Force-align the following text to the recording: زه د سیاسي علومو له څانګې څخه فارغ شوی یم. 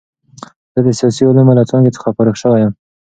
زه 0.73 0.79
د 0.85 0.87
سیاسي 0.99 1.23
علومو 1.29 1.57
له 1.59 1.63
څانګې 1.69 1.91
څخه 1.95 2.13
فارغ 2.15 2.35
شوی 2.41 2.59
یم. 2.63 2.73